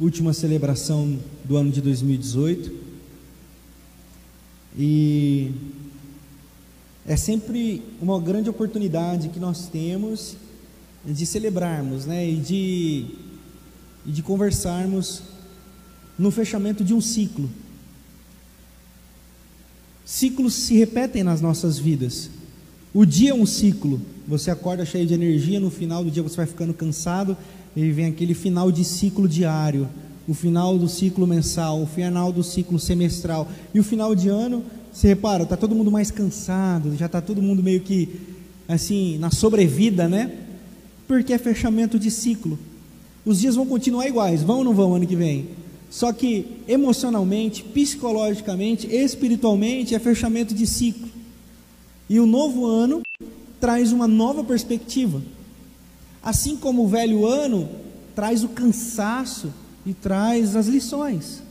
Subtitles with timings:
[0.00, 2.72] última celebração do ano de 2018.
[4.78, 5.52] E
[7.06, 10.36] é sempre uma grande oportunidade que nós temos
[11.04, 13.06] de celebrarmos, né, e de,
[14.06, 15.22] e de conversarmos
[16.18, 17.50] no fechamento de um ciclo.
[20.04, 22.30] Ciclos se repetem nas nossas vidas.
[22.92, 24.00] O dia é um ciclo.
[24.26, 27.36] Você acorda cheio de energia, no final do dia você vai ficando cansado
[27.74, 29.88] e vem aquele final de ciclo diário,
[30.26, 34.64] o final do ciclo mensal, o final do ciclo semestral e o final de ano.
[34.92, 38.08] Você repara, está todo mundo mais cansado, já está todo mundo meio que
[38.68, 40.30] assim na sobrevida, né?
[41.06, 42.58] Porque é fechamento de ciclo.
[43.24, 45.48] Os dias vão continuar iguais, vão ou não vão ano que vem?
[45.90, 51.08] Só que emocionalmente, psicologicamente, espiritualmente é fechamento de ciclo.
[52.08, 53.02] E o novo ano
[53.60, 55.20] traz uma nova perspectiva.
[56.22, 57.68] Assim como o velho ano
[58.14, 59.52] traz o cansaço
[59.86, 61.42] e traz as lições.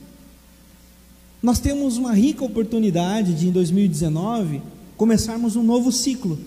[1.42, 4.60] Nós temos uma rica oportunidade de, em 2019,
[4.96, 6.38] começarmos um novo ciclo.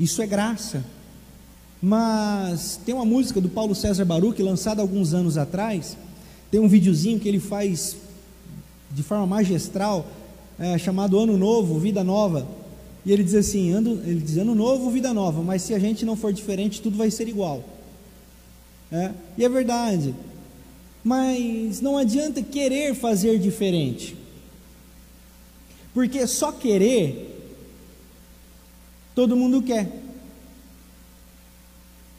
[0.00, 0.82] Isso é graça.
[1.80, 5.96] Mas tem uma música do Paulo César Baruch, lançada alguns anos atrás.
[6.50, 7.96] Tem um videozinho que ele faz
[8.90, 10.06] de forma magistral,
[10.58, 12.46] é, chamado Ano Novo, Vida Nova.
[13.04, 16.04] E ele diz assim: ano, ele diz ano novo, vida nova, mas se a gente
[16.04, 17.64] não for diferente, tudo vai ser igual.
[18.90, 19.12] É?
[19.36, 20.14] E é verdade.
[21.02, 24.16] Mas não adianta querer fazer diferente.
[25.92, 27.50] Porque só querer,
[29.14, 29.90] todo mundo quer.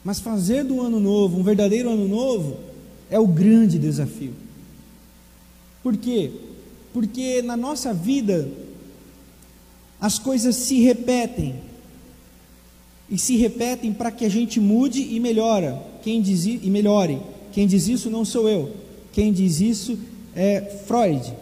[0.04, 2.58] Mas fazer do ano novo um verdadeiro ano novo
[3.10, 4.34] é o grande desafio.
[5.82, 6.30] Por quê?
[6.92, 8.48] Porque na nossa vida
[10.04, 11.54] as coisas se repetem.
[13.10, 15.82] E se repetem para que a gente mude e melhora.
[16.02, 17.18] Quem diz e melhore.
[17.52, 18.70] Quem diz isso não sou eu.
[19.14, 19.98] Quem diz isso
[20.36, 21.32] é Freud.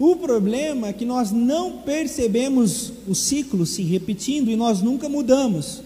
[0.00, 5.80] O problema é que nós não percebemos o ciclo se repetindo e nós nunca mudamos.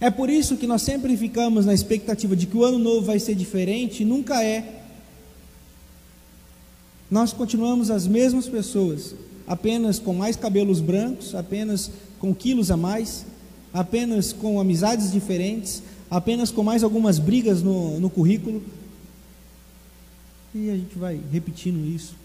[0.00, 3.18] É por isso que nós sempre ficamos na expectativa de que o ano novo vai
[3.18, 4.83] ser diferente e nunca é.
[7.14, 9.14] Nós continuamos as mesmas pessoas,
[9.46, 11.88] apenas com mais cabelos brancos, apenas
[12.18, 13.24] com quilos a mais,
[13.72, 15.80] apenas com amizades diferentes,
[16.10, 18.60] apenas com mais algumas brigas no, no currículo.
[20.52, 22.16] E a gente vai repetindo isso.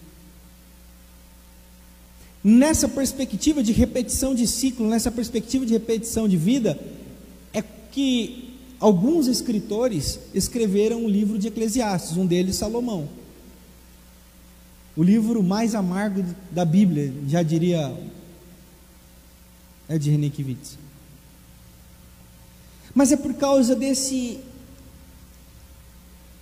[2.42, 6.76] Nessa perspectiva de repetição de ciclo, nessa perspectiva de repetição de vida,
[7.54, 7.62] é
[7.92, 13.19] que alguns escritores escreveram o livro de Eclesiastes, um deles Salomão.
[14.96, 17.96] O livro mais amargo da Bíblia, já diria
[19.88, 20.78] é de René Kivitz.
[22.94, 24.38] Mas é por causa desse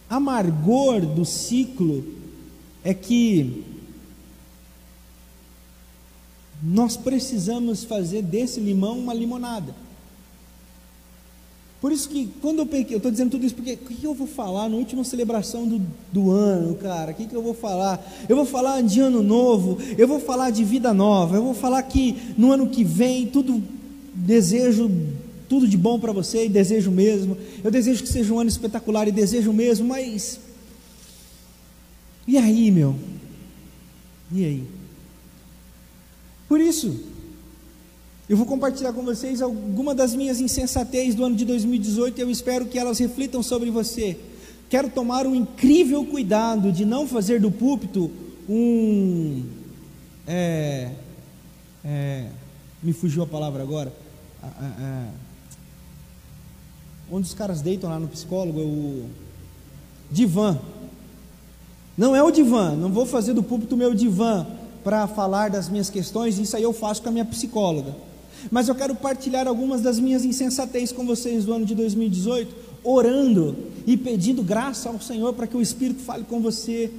[0.09, 2.05] amargor do ciclo
[2.85, 3.65] é que
[6.63, 9.75] nós precisamos fazer desse limão uma limonada.
[11.81, 14.69] Por isso que quando eu estou dizendo tudo isso porque o que eu vou falar
[14.69, 15.81] na última celebração do,
[16.13, 17.13] do ano, cara?
[17.13, 18.05] O que, que eu vou falar?
[18.29, 21.83] Eu vou falar de ano novo, eu vou falar de vida nova, eu vou falar
[21.85, 23.63] que no ano que vem tudo
[24.13, 24.91] desejo
[25.49, 27.37] tudo de bom para você e desejo mesmo.
[27.65, 30.39] Eu desejo que seja um ano espetacular e desejo mesmo, mas
[32.29, 32.95] e aí, meu?
[34.31, 34.65] E aí?
[36.47, 36.95] Por isso,
[38.29, 42.31] eu vou compartilhar com vocês algumas das minhas insensatez do ano de 2018 e eu
[42.31, 44.19] espero que elas reflitam sobre você.
[44.69, 48.11] Quero tomar um incrível cuidado de não fazer do púlpito
[48.47, 49.45] um.
[50.27, 50.91] É,
[51.83, 52.27] é,
[52.83, 53.91] me fugiu a palavra agora.
[57.11, 59.07] onde os caras deitam lá no psicólogo, é o
[60.11, 60.59] divã.
[61.97, 64.47] Não é o divã, não vou fazer do púlpito meu divã
[64.85, 67.95] para falar das minhas questões, isso aí eu faço com a minha psicóloga.
[68.51, 72.55] Mas eu quero partilhar algumas das minhas insensatez com vocês do ano de 2018,
[72.85, 73.57] orando
[73.87, 76.91] e pedindo graça ao Senhor para que o Espírito fale com você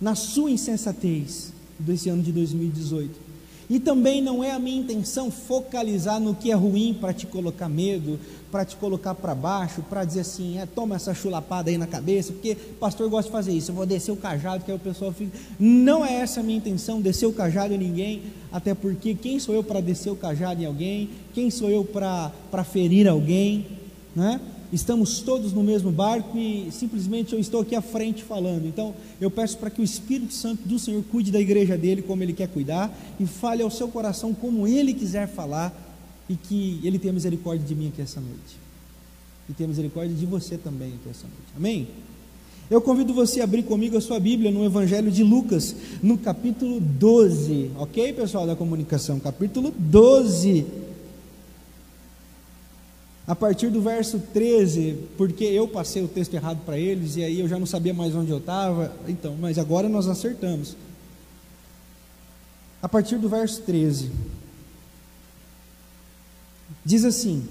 [0.00, 3.23] na sua insensatez desse ano de 2018.
[3.68, 7.68] E também não é a minha intenção focalizar no que é ruim para te colocar
[7.68, 8.18] medo,
[8.50, 12.32] para te colocar para baixo, para dizer assim, é, toma essa chulapada aí na cabeça,
[12.32, 14.80] porque o pastor gosta de fazer isso, eu vou descer o cajado, que aí o
[14.80, 15.36] pessoal fica.
[15.58, 18.22] Não é essa a minha intenção, descer o cajado em ninguém,
[18.52, 21.10] até porque quem sou eu para descer o cajado em alguém?
[21.32, 23.66] Quem sou eu para ferir alguém?
[24.14, 24.40] Né?
[24.74, 28.66] Estamos todos no mesmo barco e simplesmente eu estou aqui à frente falando.
[28.66, 32.22] Então, eu peço para que o Espírito Santo do Senhor cuide da igreja dele como
[32.22, 35.72] ele quer cuidar e fale ao seu coração como ele quiser falar
[36.28, 38.56] e que ele tenha misericórdia de mim aqui essa noite.
[39.48, 41.52] e tenha misericórdia de você também essa noite.
[41.56, 41.86] Amém?
[42.70, 46.80] Eu convido você a abrir comigo a sua Bíblia no Evangelho de Lucas, no capítulo
[46.80, 49.20] 12, ok, pessoal da comunicação?
[49.20, 50.83] Capítulo 12.
[53.26, 57.40] A partir do verso 13, porque eu passei o texto errado para eles e aí
[57.40, 60.76] eu já não sabia mais onde eu estava, então, mas agora nós acertamos.
[62.82, 64.10] A partir do verso 13,
[66.84, 67.42] diz assim: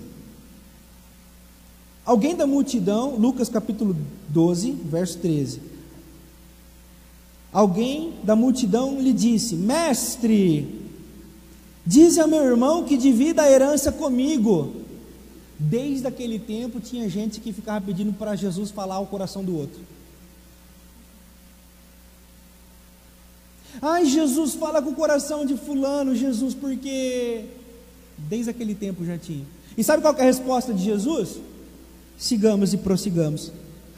[2.05, 3.95] Alguém da multidão, Lucas capítulo
[4.29, 5.59] 12, verso 13.
[7.51, 10.81] Alguém da multidão lhe disse: Mestre,
[11.83, 14.82] diz a meu irmão que divida a herança comigo.
[15.69, 19.80] Desde aquele tempo tinha gente que ficava pedindo para Jesus falar o coração do outro.
[23.81, 27.45] Ai, Jesus, fala com o coração de fulano, Jesus, porque
[28.18, 29.45] desde aquele tempo já tinha.
[29.77, 31.39] E sabe qual é a resposta de Jesus?
[32.18, 33.51] sigamos e prossigamos.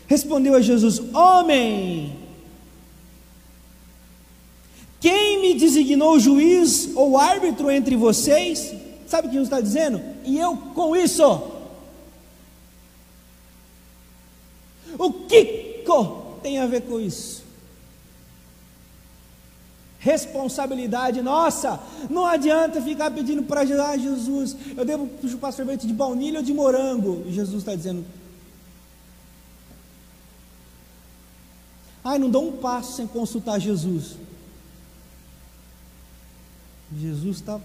[0.07, 2.15] Respondeu a Jesus: Homem,
[4.99, 8.73] quem me designou juiz ou árbitro entre vocês?
[9.07, 10.01] Sabe o que Jesus está dizendo?
[10.23, 11.54] E eu com isso.
[14.97, 15.83] O que
[16.41, 17.45] tem a ver com isso?
[20.05, 21.79] responsabilidade nossa.
[22.11, 26.45] Não adianta ficar pedindo para Jesus, ah, Jesus, eu devo chupar sorvete de baunilha ou
[26.45, 27.23] de morango?
[27.25, 28.05] E Jesus está dizendo,
[32.03, 34.15] ai, não dá um passo sem consultar Jesus.
[36.95, 37.59] Jesus está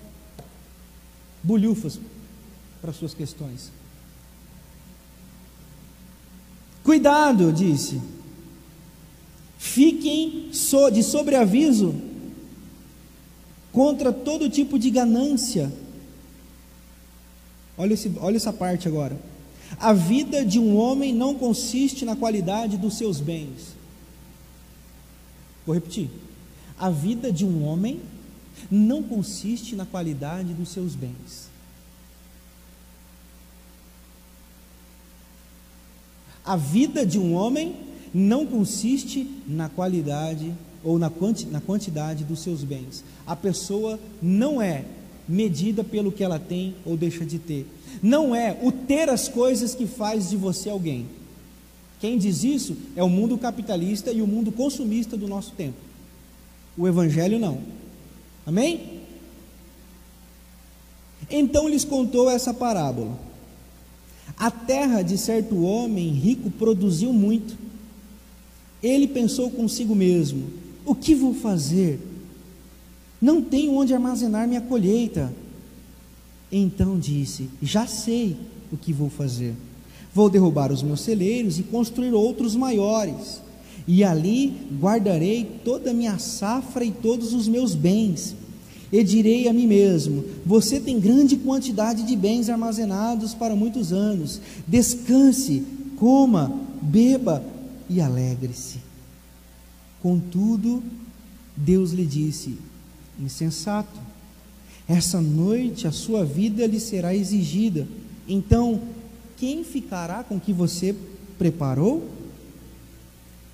[1.42, 2.00] bolhufas
[2.80, 3.70] para suas questões.
[6.82, 8.00] Cuidado, disse.
[9.58, 10.50] Fiquem
[10.92, 11.94] de sobreaviso
[13.70, 15.70] contra todo tipo de ganância.
[17.76, 19.18] Olha, esse, olha essa parte agora.
[19.78, 23.76] A vida de um homem não consiste na qualidade dos seus bens.
[25.66, 26.10] Vou repetir.
[26.78, 28.00] A vida de um homem
[28.70, 31.50] não consiste na qualidade dos seus bens.
[36.44, 37.76] A vida de um homem
[38.12, 40.52] não consiste na qualidade
[40.82, 43.04] ou na, quanti, na quantidade dos seus bens.
[43.26, 44.84] A pessoa não é
[45.28, 47.66] medida pelo que ela tem ou deixa de ter.
[48.02, 51.06] Não é o ter as coisas que faz de você alguém.
[52.00, 55.76] Quem diz isso é o mundo capitalista e o mundo consumista do nosso tempo.
[56.76, 57.60] O Evangelho não.
[58.46, 59.00] Amém?
[61.31, 63.16] Então lhes contou essa parábola.
[64.38, 67.56] A terra de certo homem rico produziu muito.
[68.82, 70.44] Ele pensou consigo mesmo:
[70.84, 72.00] o que vou fazer?
[73.20, 75.32] Não tenho onde armazenar minha colheita.
[76.50, 78.36] Então disse: Já sei
[78.72, 79.54] o que vou fazer.
[80.12, 83.40] Vou derrubar os meus celeiros e construir outros maiores.
[83.86, 88.34] E ali guardarei toda a minha safra e todos os meus bens.
[88.92, 94.40] E direi a mim mesmo: Você tem grande quantidade de bens armazenados para muitos anos.
[94.66, 95.64] Descanse,
[95.96, 96.52] coma,
[96.82, 97.44] beba
[97.88, 98.78] e alegre-se.
[100.02, 100.82] Contudo,
[101.56, 102.56] Deus lhe disse:
[103.19, 104.00] Insensato,
[104.88, 107.87] essa noite a sua vida lhe será exigida.
[108.26, 108.81] Então,
[109.37, 110.94] quem ficará com o que você
[111.38, 112.08] preparou?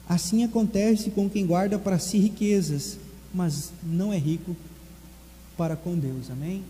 [0.08, 2.96] Assim acontece com quem guarda para si riquezas,
[3.34, 4.56] mas não é rico
[5.56, 6.30] para com Deus.
[6.30, 6.64] Amém?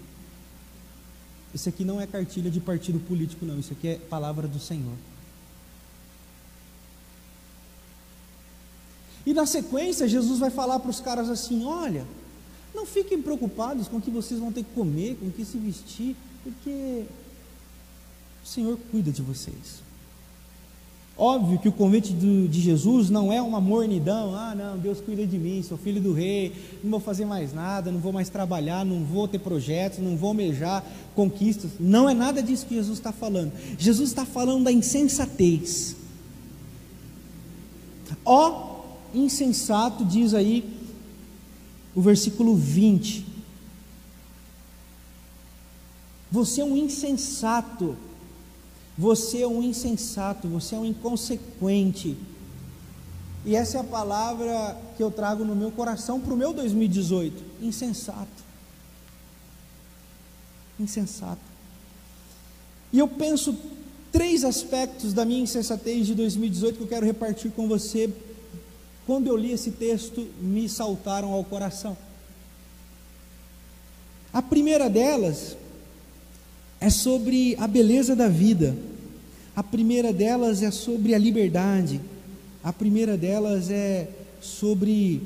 [1.54, 3.58] Isso aqui não é cartilha de partido político, não.
[3.58, 4.94] Isso aqui é palavra do Senhor.
[9.24, 12.06] E na sequência, Jesus vai falar para os caras assim: olha,
[12.74, 15.58] não fiquem preocupados com o que vocês vão ter que comer, com o que se
[15.58, 16.14] vestir,
[16.44, 17.06] porque
[18.44, 19.85] o Senhor cuida de vocês.
[21.18, 25.26] Óbvio que o convite do, de Jesus não é uma mornidão, ah, não, Deus cuida
[25.26, 26.52] de mim, sou filho do rei,
[26.84, 30.28] não vou fazer mais nada, não vou mais trabalhar, não vou ter projetos, não vou
[30.28, 31.70] almejar conquistas.
[31.80, 33.52] Não é nada disso que Jesus está falando.
[33.78, 35.96] Jesus está falando da insensatez.
[38.22, 38.76] Ó
[39.14, 40.70] insensato, diz aí
[41.94, 43.24] o versículo 20.
[46.30, 47.96] Você é um insensato.
[48.98, 52.16] Você é um insensato, você é um inconsequente.
[53.44, 57.42] E essa é a palavra que eu trago no meu coração para o meu 2018:
[57.60, 58.44] insensato.
[60.80, 61.40] Insensato.
[62.92, 63.56] E eu penso
[64.10, 68.10] três aspectos da minha insensatez de 2018 que eu quero repartir com você
[69.06, 71.96] quando eu li esse texto, me saltaram ao coração.
[74.32, 75.56] A primeira delas
[76.80, 78.76] é sobre a beleza da vida.
[79.54, 82.00] A primeira delas é sobre a liberdade.
[82.62, 84.08] A primeira delas é
[84.40, 85.22] sobre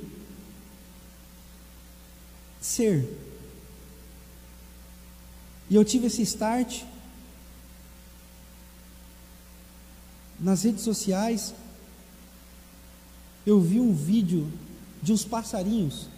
[2.60, 3.08] ser.
[5.68, 6.82] E eu tive esse start
[10.38, 11.54] nas redes sociais.
[13.46, 14.52] Eu vi um vídeo
[15.02, 16.09] de uns passarinhos,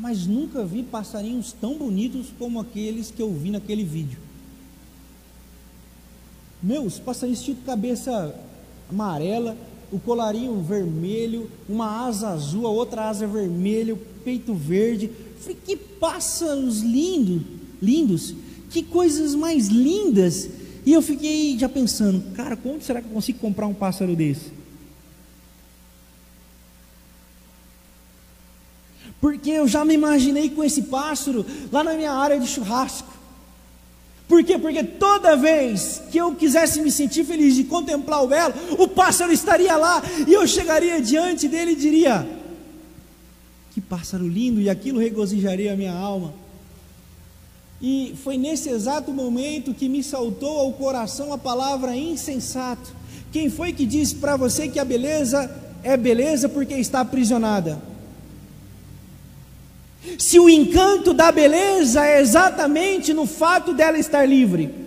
[0.00, 4.18] mas nunca vi passarinhos tão bonitos como aqueles que eu vi naquele vídeo.
[6.62, 8.34] Meus passarinhos tinham cabeça
[8.88, 9.54] amarela,
[9.92, 15.10] o colarinho vermelho, uma asa azul, a outra asa vermelha, o peito verde.
[15.38, 17.42] Falei, que pássaros lindos,
[17.82, 18.34] lindos,
[18.70, 20.48] que coisas mais lindas.
[20.86, 24.59] E eu fiquei já pensando, cara, quanto será que eu consigo comprar um pássaro desse?
[29.20, 33.20] Porque eu já me imaginei com esse pássaro lá na minha área de churrasco.
[34.30, 34.56] Por quê?
[34.56, 39.32] Porque toda vez que eu quisesse me sentir feliz de contemplar o belo, o pássaro
[39.32, 42.28] estaria lá e eu chegaria diante dele e diria:
[43.72, 44.60] Que pássaro lindo!
[44.60, 46.32] E aquilo regozijaria a minha alma.
[47.82, 52.94] E foi nesse exato momento que me saltou ao coração a palavra insensato.
[53.32, 55.50] Quem foi que disse para você que a beleza
[55.82, 57.89] é beleza porque está aprisionada?
[60.18, 64.80] Se o encanto da beleza é exatamente no fato dela estar livre.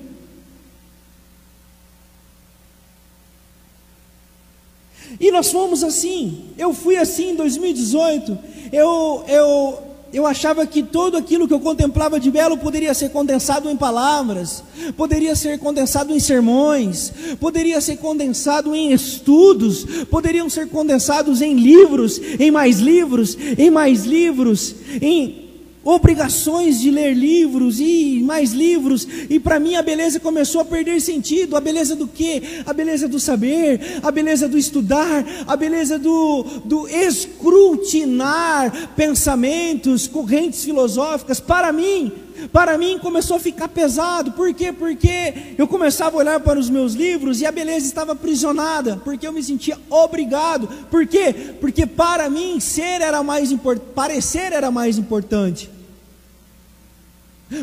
[5.20, 6.50] E nós fomos assim.
[6.58, 8.38] Eu fui assim em 2018.
[8.72, 13.68] Eu, eu, eu achava que tudo aquilo que eu contemplava de belo poderia ser condensado
[13.68, 14.64] em palavras,
[14.96, 22.22] poderia ser condensado em sermões, poderia ser condensado em estudos, poderiam ser condensados em livros,
[22.40, 25.43] em mais livros, em mais livros, em
[25.84, 31.02] obrigações de ler livros e mais livros, e para mim a beleza começou a perder
[31.02, 31.56] sentido.
[31.56, 32.42] A beleza do que?
[32.66, 40.64] A beleza do saber, a beleza do estudar, a beleza do, do escrutinar pensamentos, correntes
[40.64, 41.40] filosóficas.
[41.40, 42.12] Para mim,
[42.52, 44.32] para mim começou a ficar pesado.
[44.34, 44.72] Por quê?
[44.72, 49.28] Porque eu começava a olhar para os meus livros e a beleza estava aprisionada, porque
[49.28, 50.68] eu me sentia obrigado.
[50.90, 51.56] Por quê?
[51.60, 55.70] Porque para mim ser era mais importante, parecer era mais importante.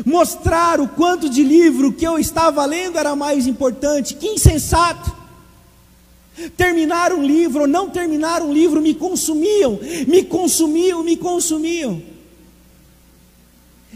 [0.05, 4.15] Mostrar o quanto de livro que eu estava lendo era mais importante.
[4.15, 5.21] Que insensato!
[6.55, 12.01] Terminar um livro ou não terminar um livro me consumiam, me consumiam, me consumiam.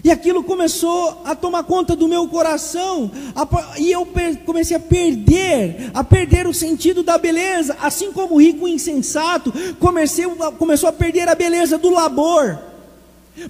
[0.06, 4.08] E aquilo começou a tomar conta do meu coração, a, e eu
[4.46, 10.28] comecei a perder, a perder o sentido da beleza, assim como o rico insensato comecei,
[10.60, 12.60] começou a perder a beleza do labor,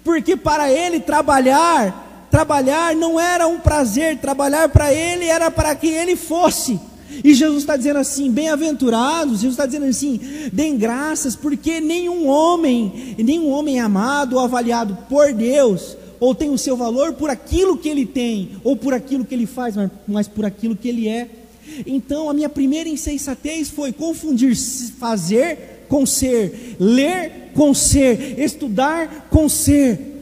[0.02, 5.88] porque para ele trabalhar Trabalhar não era um prazer, trabalhar para ele era para que
[5.88, 6.78] ele fosse.
[7.24, 10.20] E Jesus está dizendo assim: bem-aventurados, Jesus está dizendo assim:
[10.52, 15.96] deem graças, porque nenhum homem, nenhum homem amado ou avaliado por Deus,
[16.26, 19.46] ou tem o seu valor por aquilo que ele tem, ou por aquilo que ele
[19.46, 21.30] faz, mas, mas por aquilo que ele é.
[21.86, 29.48] Então a minha primeira insensatez foi confundir fazer com ser, ler com ser, estudar com
[29.48, 30.14] ser.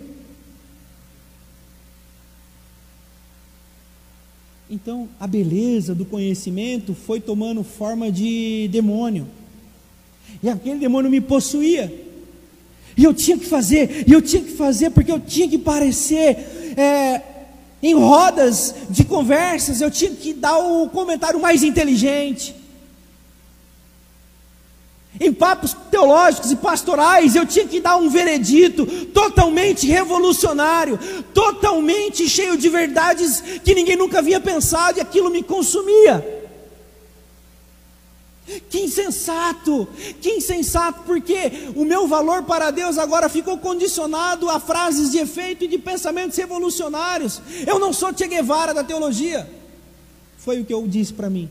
[4.70, 9.26] Então, a beleza do conhecimento foi tomando forma de demônio.
[10.42, 11.94] E aquele demônio me possuía.
[12.96, 16.76] E eu tinha que fazer, e eu tinha que fazer, porque eu tinha que parecer
[16.78, 17.22] é,
[17.82, 22.56] em rodas de conversas, eu tinha que dar o comentário mais inteligente
[25.20, 30.98] em papos teológicos e pastorais, eu tinha que dar um veredito totalmente revolucionário,
[31.34, 36.43] totalmente cheio de verdades que ninguém nunca havia pensado, e aquilo me consumia.
[38.70, 39.88] Que insensato,
[40.22, 45.64] que insensato, porque o meu valor para Deus agora ficou condicionado a frases de efeito
[45.64, 47.42] e de pensamentos revolucionários.
[47.66, 49.50] Eu não sou Che Guevara da teologia,
[50.38, 51.50] foi o que eu disse para mim.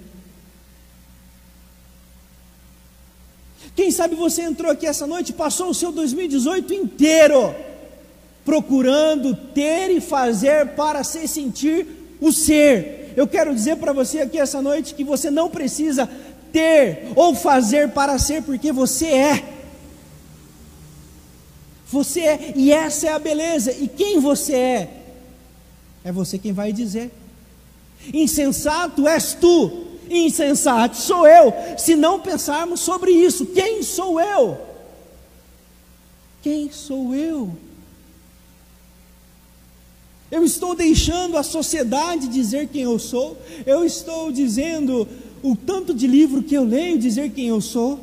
[3.74, 7.54] Quem sabe você entrou aqui essa noite passou o seu 2018 inteiro
[8.44, 11.86] procurando ter e fazer para se sentir
[12.20, 13.12] o ser.
[13.16, 16.08] Eu quero dizer para você aqui essa noite que você não precisa
[16.52, 19.52] ter ou fazer para ser, porque você é.
[21.90, 23.72] Você é, e essa é a beleza.
[23.72, 24.90] E quem você é?
[26.04, 27.10] É você quem vai dizer.
[28.12, 33.46] Insensato és tu, insensato sou eu, se não pensarmos sobre isso.
[33.46, 34.58] Quem sou eu?
[36.42, 37.54] Quem sou eu?
[40.30, 45.06] Eu estou deixando a sociedade dizer quem eu sou, eu estou dizendo
[45.42, 48.00] o tanto de livro que eu leio dizer quem eu sou?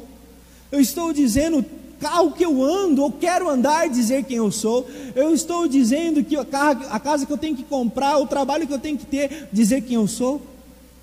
[0.71, 1.65] Eu estou dizendo
[1.99, 4.87] carro que eu ando, ou quero andar, dizer quem eu sou.
[5.15, 8.79] Eu estou dizendo que a casa que eu tenho que comprar, o trabalho que eu
[8.79, 10.41] tenho que ter, dizer quem eu sou.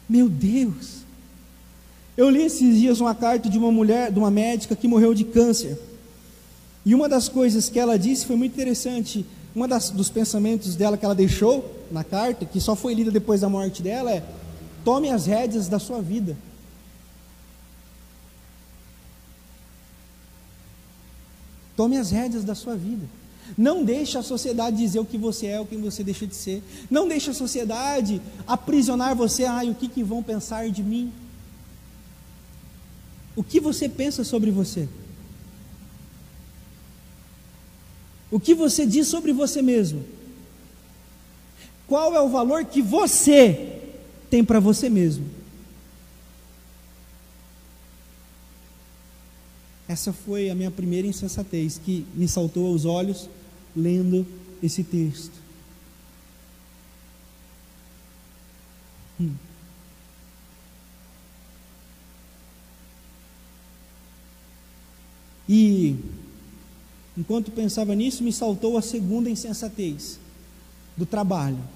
[0.08, 0.96] Meu Deus.
[2.16, 5.24] Eu li esses dias uma carta de uma mulher, de uma médica que morreu de
[5.24, 5.78] câncer.
[6.84, 9.26] E uma das coisas que ela disse foi muito interessante.
[9.54, 13.48] Um dos pensamentos dela que ela deixou na carta, que só foi lida depois da
[13.48, 14.22] morte dela, é:
[14.86, 16.36] tome as rédeas da sua vida.
[21.76, 23.04] Tome as rédeas da sua vida.
[23.58, 26.62] Não deixe a sociedade dizer o que você é, o que você deixa de ser.
[26.88, 29.44] Não deixe a sociedade aprisionar você.
[29.44, 31.12] Ai, o que, que vão pensar de mim?
[33.34, 34.88] O que você pensa sobre você?
[38.30, 40.04] O que você diz sobre você mesmo?
[41.88, 43.75] Qual é o valor que você
[44.30, 45.26] tem para você mesmo?
[49.88, 53.28] Essa foi a minha primeira insensatez que me saltou aos olhos
[53.74, 54.26] lendo
[54.62, 55.32] esse texto.
[59.20, 59.34] Hum.
[65.48, 65.96] E
[67.16, 70.18] enquanto pensava nisso, me saltou a segunda insensatez
[70.96, 71.75] do trabalho.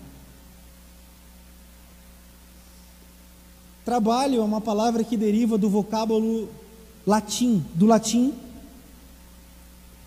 [3.84, 6.48] Trabalho é uma palavra que deriva do vocábulo
[7.06, 8.34] latim, do latim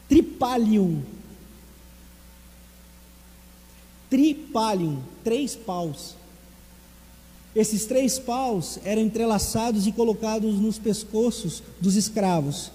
[0.07, 1.01] tripalium.
[4.09, 6.15] Tripalium, três paus.
[7.55, 12.71] Esses três paus eram entrelaçados e colocados nos pescoços dos escravos,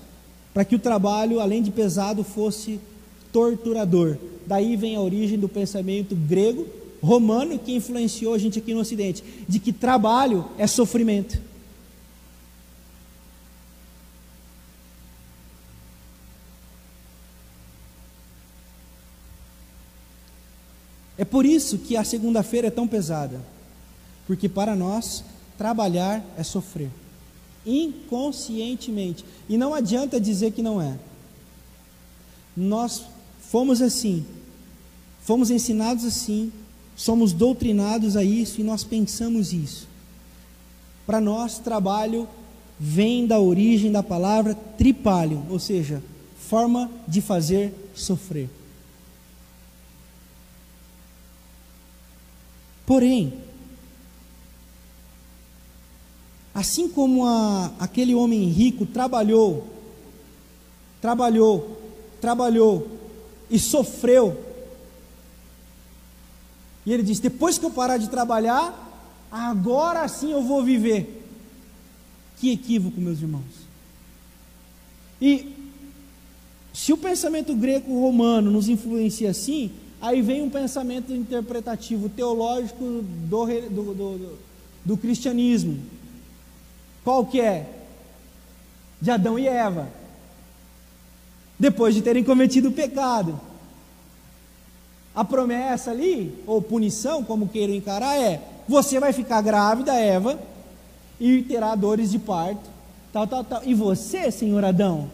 [0.52, 2.80] para que o trabalho, além de pesado, fosse
[3.32, 4.16] torturador.
[4.46, 6.66] Daí vem a origem do pensamento grego,
[7.02, 11.48] romano, que influenciou a gente aqui no Ocidente, de que trabalho é sofrimento.
[21.18, 23.44] É por isso que a segunda-feira é tão pesada,
[24.24, 25.24] porque para nós
[25.58, 26.90] trabalhar é sofrer,
[27.66, 30.96] inconscientemente, e não adianta dizer que não é.
[32.56, 33.02] Nós
[33.40, 34.24] fomos assim,
[35.22, 36.52] fomos ensinados assim,
[36.98, 39.86] somos doutrinados a isso e nós pensamos isso.
[41.06, 42.28] Para nós, trabalho
[42.78, 46.02] vem da origem da palavra tripalho, ou seja,
[46.48, 48.50] forma de fazer sofrer.
[52.84, 53.32] Porém,
[56.52, 59.68] assim como a, aquele homem rico trabalhou,
[61.00, 61.80] trabalhou,
[62.20, 62.88] trabalhou
[63.48, 64.47] e sofreu,
[66.88, 68.72] e ele disse: depois que eu parar de trabalhar,
[69.30, 71.22] agora sim eu vou viver.
[72.38, 73.68] Que equívoco, meus irmãos.
[75.20, 75.54] E
[76.72, 83.94] se o pensamento greco-romano nos influencia assim, Aí vem um pensamento interpretativo teológico do, do,
[83.94, 84.38] do,
[84.84, 85.78] do cristianismo.
[87.02, 87.68] Qual que é?
[89.00, 89.88] De Adão e Eva.
[91.58, 93.40] Depois de terem cometido o pecado.
[95.18, 100.38] A promessa ali, ou punição, como queiram encarar, é: você vai ficar grávida, Eva,
[101.18, 102.70] e terá dores de parto,
[103.12, 103.62] tal, tal, tal.
[103.64, 105.10] E você, senhor Adão,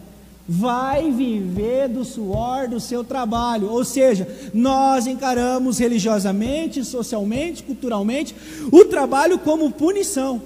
[0.47, 3.71] vai viver do suor do seu trabalho.
[3.71, 8.37] Ou seja, nós encaramos religiosamente, socialmente, culturalmente,
[8.71, 10.43] o trabalho como punição,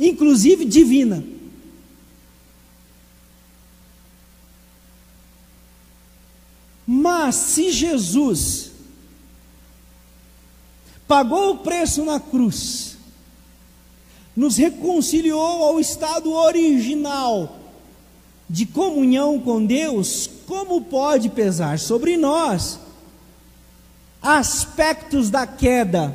[0.00, 1.22] inclusive divina.
[6.94, 8.70] Mas se Jesus
[11.08, 12.98] pagou o preço na cruz,
[14.36, 17.58] nos reconciliou ao estado original,
[18.46, 22.78] de comunhão com Deus, como pode pesar sobre nós
[24.20, 26.14] aspectos da queda?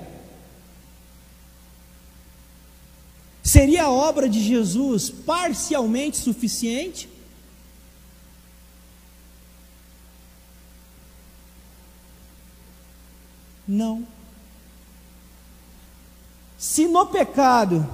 [3.41, 7.09] Seria a obra de Jesus parcialmente suficiente?
[13.67, 14.03] Não.
[16.57, 17.85] Se no pecado,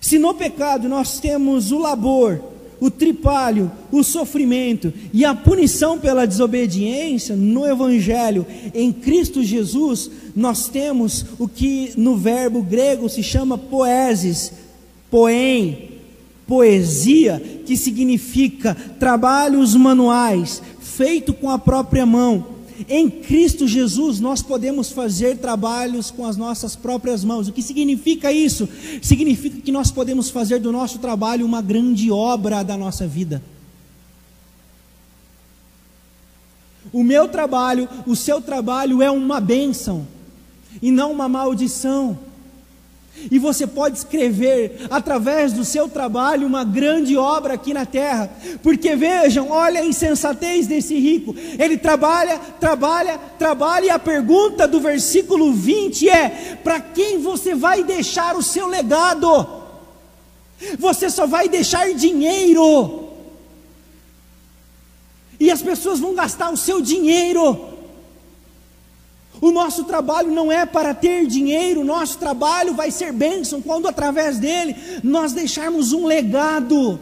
[0.00, 2.40] se no pecado nós temos o labor,
[2.80, 10.68] o tripalho, o sofrimento e a punição pela desobediência no Evangelho, em Cristo Jesus, nós
[10.68, 14.52] temos o que no verbo grego se chama poesis,
[15.10, 15.90] poem,
[16.46, 22.59] poesia, que significa trabalhos manuais, feito com a própria mão.
[22.88, 27.48] Em Cristo Jesus nós podemos fazer trabalhos com as nossas próprias mãos.
[27.48, 28.68] O que significa isso?
[29.02, 33.42] Significa que nós podemos fazer do nosso trabalho uma grande obra da nossa vida.
[36.92, 40.06] O meu trabalho, o seu trabalho é uma bênção
[40.80, 42.18] e não uma maldição.
[43.28, 48.30] E você pode escrever através do seu trabalho uma grande obra aqui na terra,
[48.62, 51.34] porque vejam, olha a insensatez desse rico.
[51.58, 57.82] Ele trabalha, trabalha, trabalha, e a pergunta do versículo 20 é: para quem você vai
[57.82, 59.46] deixar o seu legado?
[60.78, 63.08] Você só vai deixar dinheiro,
[65.38, 67.69] e as pessoas vão gastar o seu dinheiro.
[69.40, 73.88] O nosso trabalho não é para ter dinheiro, o nosso trabalho vai ser bênção quando
[73.88, 77.00] através dele nós deixarmos um legado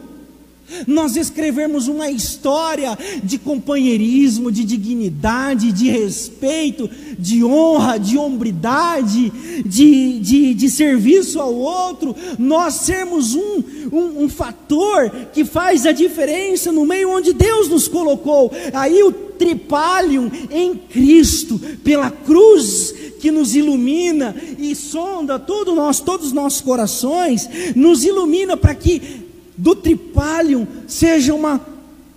[0.87, 9.31] nós escrevemos uma história de companheirismo, de dignidade, de respeito, de honra, de hombridade,
[9.65, 15.91] de, de, de serviço ao outro, nós sermos um, um, um fator que faz a
[15.91, 18.51] diferença no meio onde Deus nos colocou.
[18.73, 26.27] Aí o tripalium em Cristo, pela cruz que nos ilumina e sonda todo nós, todos
[26.27, 29.25] os nossos corações, nos ilumina para que
[29.57, 31.59] do tripalium seja uma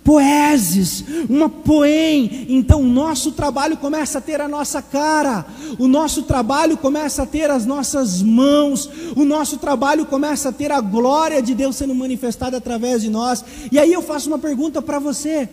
[0.03, 2.45] poesis, uma poem.
[2.49, 5.45] Então o nosso trabalho começa a ter a nossa cara,
[5.79, 10.71] o nosso trabalho começa a ter as nossas mãos, o nosso trabalho começa a ter
[10.71, 13.43] a glória de Deus sendo manifestada através de nós.
[13.71, 15.49] E aí eu faço uma pergunta para você.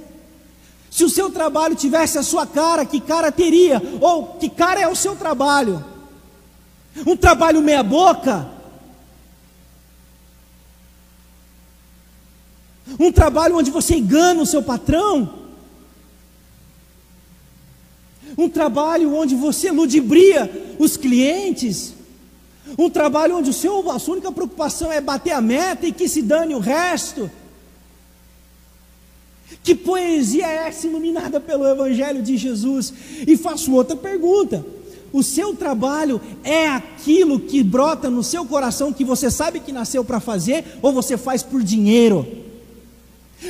[0.90, 3.80] Se o seu trabalho tivesse a sua cara, que cara teria?
[4.00, 5.84] Ou que cara é o seu trabalho?
[7.06, 8.48] Um trabalho meia boca?
[12.98, 15.38] Um trabalho onde você engana o seu patrão.
[18.36, 21.94] Um trabalho onde você ludibria os clientes.
[22.76, 26.08] Um trabalho onde o seu, a sua única preocupação é bater a meta e que
[26.08, 27.30] se dane o resto.
[29.62, 32.92] Que poesia é essa iluminada pelo Evangelho de Jesus?
[33.26, 34.64] E faço outra pergunta:
[35.12, 40.04] o seu trabalho é aquilo que brota no seu coração que você sabe que nasceu
[40.04, 42.26] para fazer, ou você faz por dinheiro?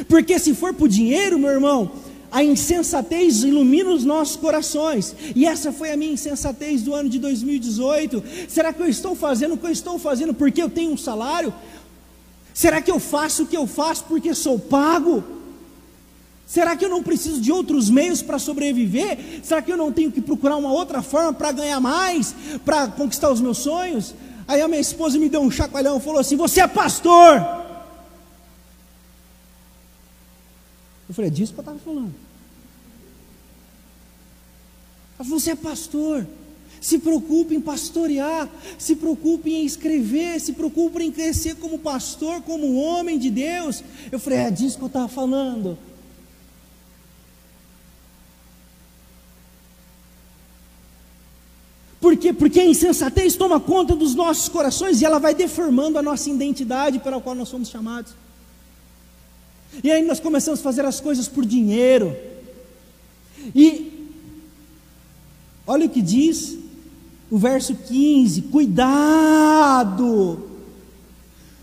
[0.09, 1.91] Porque se for por dinheiro, meu irmão,
[2.31, 5.15] a insensatez ilumina os nossos corações.
[5.35, 8.23] E essa foi a minha insensatez do ano de 2018.
[8.49, 11.53] Será que eu estou fazendo o que eu estou fazendo porque eu tenho um salário?
[12.55, 15.25] Será que eu faço o que eu faço porque sou pago?
[16.51, 19.41] Será que eu não preciso de outros meios para sobreviver?
[19.41, 22.35] Será que eu não tenho que procurar uma outra forma para ganhar mais,
[22.65, 24.13] para conquistar os meus sonhos?
[24.49, 27.41] Aí a minha esposa me deu um chacoalhão e falou assim: Você é pastor.
[31.09, 32.13] Eu falei, é disso que eu estava falando.
[35.19, 36.27] Ela falou, você é pastor.
[36.81, 42.75] Se preocupe em pastorear, se preocupe em escrever, se preocupe em crescer como pastor, como
[42.75, 43.85] homem de Deus.
[44.11, 45.79] Eu falei, é disso que eu estava falando.
[52.11, 52.33] Por quê?
[52.33, 56.99] Porque a insensatez toma conta dos nossos corações e ela vai deformando a nossa identidade
[56.99, 58.13] pela qual nós somos chamados.
[59.85, 62.17] E aí nós começamos a fazer as coisas por dinheiro.
[63.55, 64.09] E
[65.65, 66.59] olha o que diz
[67.31, 70.51] o verso 15: cuidado,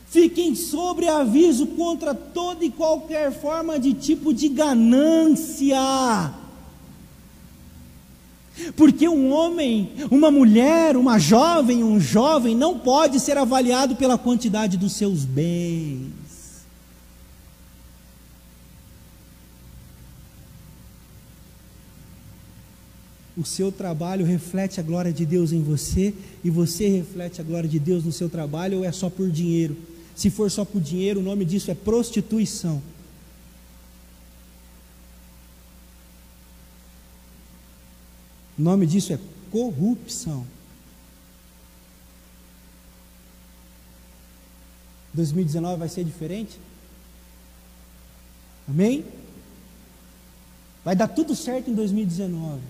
[0.09, 5.77] fiquem sobre aviso contra toda e qualquer forma de tipo de ganância.
[8.75, 14.77] Porque um homem, uma mulher, uma jovem, um jovem não pode ser avaliado pela quantidade
[14.77, 16.27] dos seus bens.
[23.37, 26.11] o seu trabalho reflete a glória de Deus em você
[26.43, 29.77] e você reflete a glória de Deus no seu trabalho ou é só por dinheiro?
[30.15, 32.81] Se for só por dinheiro, o nome disso é prostituição.
[38.57, 39.19] O nome disso é
[39.51, 40.45] corrupção.
[45.13, 46.59] 2019 vai ser diferente?
[48.67, 49.05] Amém?
[50.83, 52.61] Vai dar tudo certo em 2019.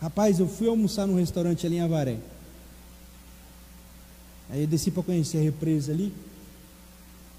[0.00, 2.18] Rapaz, eu fui almoçar num restaurante ali em Avaré.
[4.50, 6.12] Aí eu desci para conhecer a represa ali.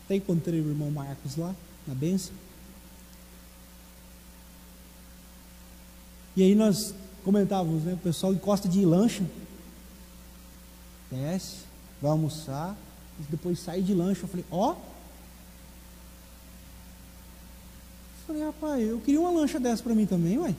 [0.05, 1.53] Até encontrei o irmão Marcos lá,
[1.87, 2.33] na benção.
[6.35, 6.93] E aí nós
[7.23, 7.93] comentávamos, né?
[7.93, 9.23] O pessoal encosta de lancha.
[11.09, 11.57] desce,
[12.01, 12.75] vai almoçar,
[13.19, 14.23] e depois sai de lanche.
[14.23, 14.71] Eu falei, ó.
[14.71, 14.91] Oh.
[18.25, 20.55] Falei, rapaz, eu queria uma lancha dessa para mim também, uai.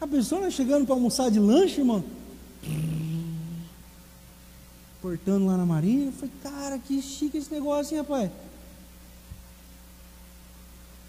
[0.00, 2.02] A pessoa né, chegando para almoçar de lanche, irmão.
[5.04, 6.06] Portando lá na marinha.
[6.06, 8.30] Eu falei, cara, que chique esse negócio, hein, rapaz.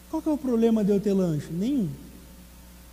[0.09, 1.47] Qual que é o problema de eu ter lanche?
[1.49, 1.89] Nenhum.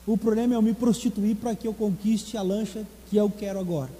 [0.06, 3.58] O problema é eu me prostituir para que eu conquiste a lancha que eu quero
[3.58, 3.90] agora.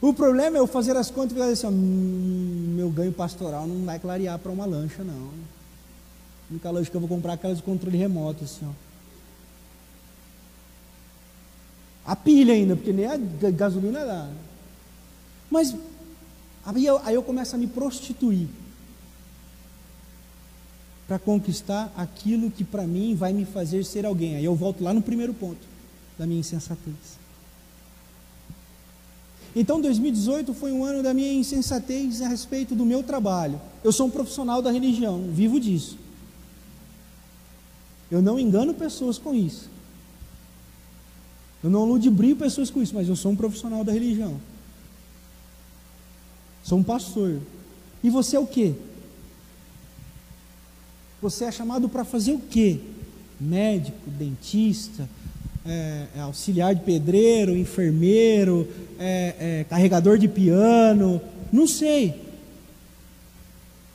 [0.00, 3.84] O problema é eu fazer as contas e fazer assim: hum, meu ganho pastoral não
[3.84, 5.12] vai clarear para uma lancha, não.
[5.12, 8.83] A única lancha que eu vou comprar é aquela de controle remoto, assim, ó.
[12.06, 13.16] A pilha ainda, porque nem a
[13.50, 14.28] gasolina dá.
[15.50, 15.74] Mas
[16.64, 18.48] aí eu, aí eu começo a me prostituir
[21.06, 24.36] para conquistar aquilo que para mim vai me fazer ser alguém.
[24.36, 25.60] Aí eu volto lá no primeiro ponto
[26.18, 27.24] da minha insensatez.
[29.56, 33.60] Então 2018 foi um ano da minha insensatez a respeito do meu trabalho.
[33.82, 35.96] Eu sou um profissional da religião, vivo disso.
[38.10, 39.70] Eu não engano pessoas com isso.
[41.64, 44.38] Eu não ludibrio pessoas com isso, mas eu sou um profissional da religião.
[46.62, 47.40] Sou um pastor.
[48.02, 48.74] E você é o quê?
[51.22, 52.80] Você é chamado para fazer o quê?
[53.40, 55.08] Médico, dentista,
[55.64, 61.18] é, é auxiliar de pedreiro, enfermeiro, é, é, carregador de piano,
[61.50, 62.22] não sei.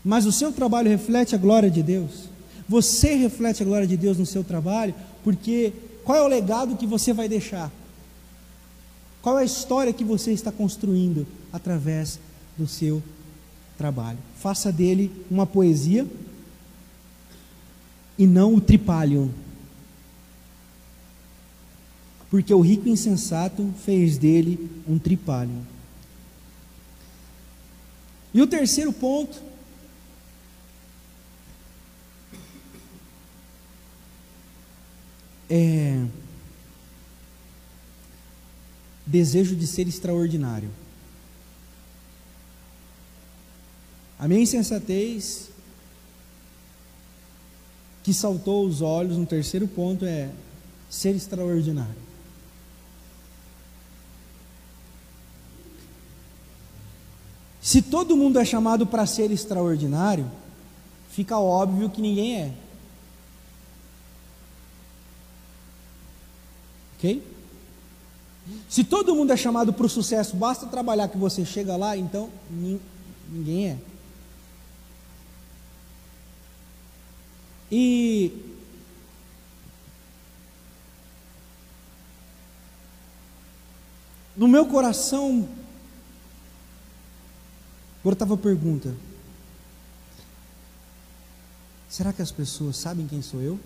[0.04, 2.30] Mas o seu trabalho reflete a glória de Deus.
[2.68, 5.72] Você reflete a glória de Deus no seu trabalho, porque
[6.10, 7.72] qual é o legado que você vai deixar?
[9.22, 12.20] Qual é a história que você está construindo através
[12.58, 13.04] do seu
[13.78, 14.18] trabalho?
[14.40, 16.08] Faça dele uma poesia
[18.18, 19.30] e não o tripalium.
[22.32, 25.62] Porque o rico insensato fez dele um tripalium.
[28.34, 29.40] E o terceiro ponto
[35.50, 36.06] é
[39.06, 40.70] desejo de ser extraordinário.
[44.20, 45.50] A minha insensatez
[48.04, 50.30] que saltou os olhos no terceiro ponto é
[50.90, 52.10] ser extraordinário.
[57.62, 60.30] Se todo mundo é chamado para ser extraordinário,
[61.12, 62.54] fica óbvio que ninguém é.
[67.00, 67.24] Ok?
[68.68, 72.30] Se todo mundo é chamado para o sucesso, basta trabalhar que você chega lá, então
[73.32, 73.78] ninguém é.
[77.72, 78.34] E
[84.36, 85.48] no meu coração
[88.04, 88.94] brotava a pergunta:
[91.88, 93.60] será que as pessoas sabem quem sou eu?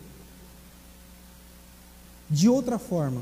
[2.33, 3.21] De outra forma,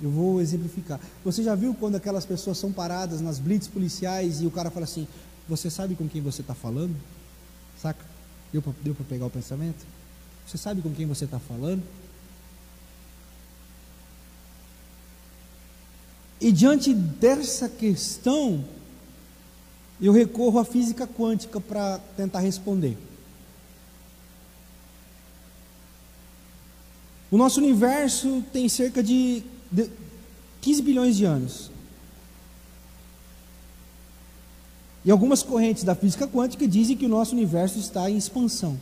[0.00, 1.00] eu vou exemplificar.
[1.24, 4.84] Você já viu quando aquelas pessoas são paradas nas blitz policiais e o cara fala
[4.84, 5.08] assim:
[5.48, 6.94] Você sabe com quem você está falando?
[7.76, 8.04] Saca?
[8.52, 9.84] Deu para pegar o pensamento?
[10.46, 11.82] Você sabe com quem você está falando?
[16.40, 18.64] E diante dessa questão,
[20.00, 22.96] eu recorro à física quântica para tentar responder.
[27.32, 29.42] O nosso universo tem cerca de
[30.60, 31.72] 15 bilhões de anos.
[35.04, 38.78] E algumas correntes da física quântica dizem que o nosso universo está em expansão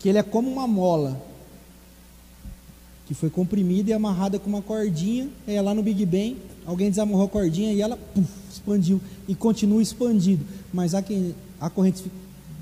[0.00, 1.22] que ele é como uma mola
[3.06, 7.26] que foi comprimida e amarrada com uma cordinha, é lá no Big Bang, alguém desamarrou
[7.26, 10.44] a cordinha e ela puff, expandiu e continua expandido.
[10.72, 12.04] Mas há, quem, há correntes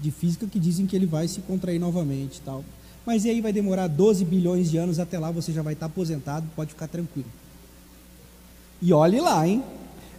[0.00, 2.64] de física que dizem que ele vai se contrair novamente tal.
[3.08, 5.86] Mas e aí vai demorar 12 bilhões de anos até lá você já vai estar
[5.86, 7.30] aposentado, pode ficar tranquilo.
[8.82, 9.64] E olhe lá, hein?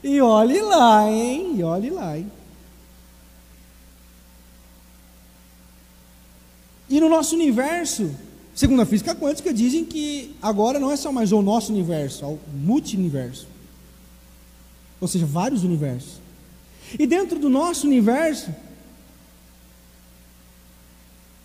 [0.04, 1.54] E olhe lá, hein?
[1.56, 2.32] E olhe lá, hein?
[6.90, 8.10] E no nosso universo,
[8.56, 12.28] segundo a física quântica, dizem que agora não é só mais o nosso universo, é
[12.28, 13.48] o multiverso.
[15.00, 16.14] Ou seja, vários universos.
[16.98, 18.50] E dentro do nosso universo,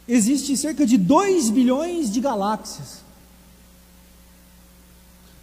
[0.08, 3.02] existe cerca de 2 bilhões de galáxias.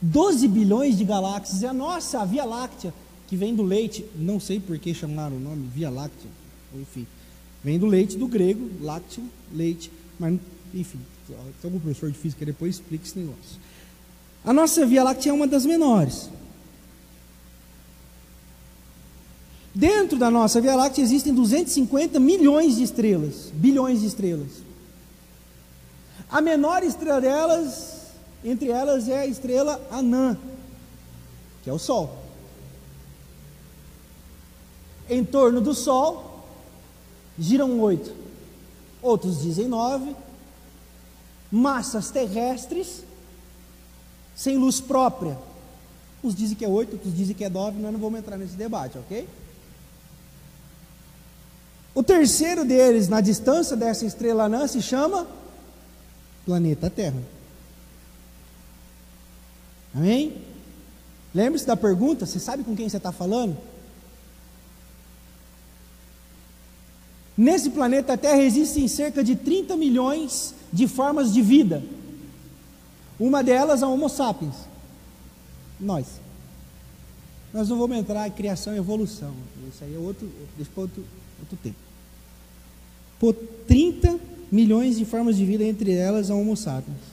[0.02, 1.63] 12 bilhões de galáxias.
[1.63, 2.93] É a nossa a Via Láctea,
[3.28, 4.06] que vem do leite.
[4.15, 6.30] Não sei por que chamaram o nome Via Láctea.
[6.74, 7.06] Enfim.
[7.63, 10.39] Vem do leite do grego, lácteo, leite, mas
[10.74, 13.60] enfim, tem algum professor de física depois explica esse negócio.
[14.43, 16.30] A nossa Via Láctea é uma das menores.
[19.81, 24.61] Dentro da nossa Via Láctea existem 250 milhões de estrelas, bilhões de estrelas.
[26.29, 28.11] A menor estrela delas,
[28.45, 30.37] entre elas, é a estrela Anã,
[31.63, 32.15] que é o Sol.
[35.09, 36.45] Em torno do Sol
[37.39, 38.13] giram oito,
[39.01, 40.15] outros dizem nove,
[41.51, 43.03] massas terrestres
[44.35, 45.39] sem luz própria.
[46.23, 48.53] Uns dizem que é oito, outros dizem que é nove, nós não vamos entrar nesse
[48.53, 49.27] debate, ok?
[51.93, 55.27] O terceiro deles, na distância dessa estrela anã, se chama
[56.45, 57.21] planeta Terra.
[59.93, 60.41] Amém?
[61.36, 63.58] Lembre-se da pergunta: você sabe com quem você está falando?
[67.38, 71.84] Nesse planeta Terra existem cerca de 30 milhões de formas de vida.
[73.19, 74.56] Uma delas é o Homo sapiens.
[75.80, 76.06] Nós.
[77.54, 79.34] Nós não vamos entrar em criação e evolução.
[79.67, 80.30] Isso aí é outro,
[80.73, 81.04] para outro,
[81.41, 81.77] outro tempo.
[83.19, 83.34] Por
[83.67, 84.19] 30
[84.51, 87.12] milhões de formas de vida, entre elas a Homo sapiens.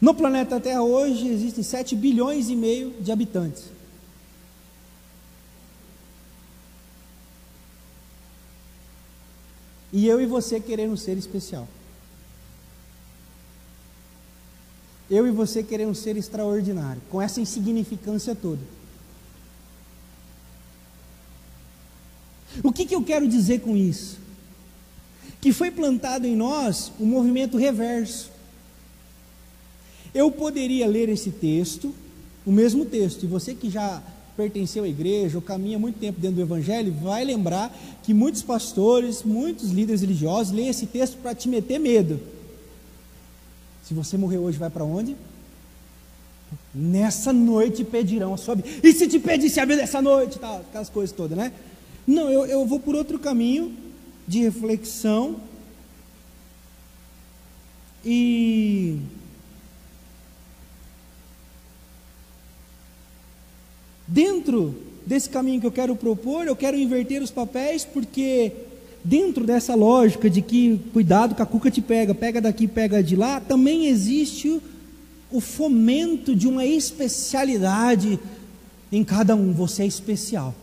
[0.00, 3.64] No planeta Terra hoje existem 7 bilhões e meio de habitantes.
[9.92, 11.68] E eu e você querendo ser especial.
[15.08, 18.60] Eu e você queremos ser extraordinário, com essa insignificância toda.
[22.62, 24.18] O que, eu quero dizer com isso?
[25.40, 28.30] Que foi plantado em nós um movimento reverso.
[30.14, 31.92] Eu poderia ler esse texto,
[32.46, 34.00] o mesmo texto, e você que já
[34.36, 39.22] pertenceu à igreja ou caminha muito tempo dentro do Evangelho, vai lembrar que muitos pastores,
[39.22, 42.20] muitos líderes religiosos leem esse texto para te meter medo.
[43.84, 45.16] Se você morrer hoje, vai para onde?
[46.72, 48.68] Nessa noite pedirão a sua vida.
[48.82, 50.38] E se te pedisse a vida essa noite?
[50.38, 51.52] Tá, aquelas coisas todas, né?
[52.06, 53.72] Não, eu, eu vou por outro caminho
[54.26, 55.36] de reflexão.
[58.04, 58.98] E.
[64.06, 64.74] Dentro
[65.06, 68.52] desse caminho que eu quero propor, eu quero inverter os papéis, porque
[69.02, 73.16] dentro dessa lógica de que cuidado que a cuca te pega, pega daqui, pega de
[73.16, 74.62] lá, também existe o,
[75.30, 78.18] o fomento de uma especialidade
[78.92, 79.52] em cada um.
[79.52, 80.54] Você é especial.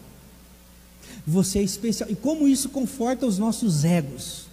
[1.26, 2.10] Você é especial.
[2.10, 4.46] E como isso conforta os nossos egos?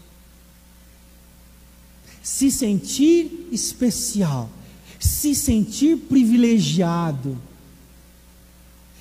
[2.23, 4.51] Se sentir especial,
[4.99, 7.39] se sentir privilegiado,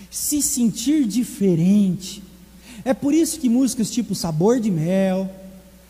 [0.10, 2.24] se sentir diferente.
[2.86, 5.30] É por isso que músicas tipo Sabor de Mel,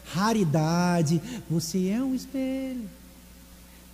[0.06, 2.90] Raridade, Você é um espelho